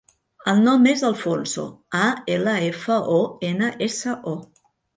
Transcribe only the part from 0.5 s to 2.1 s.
El nom és Alfonso: a,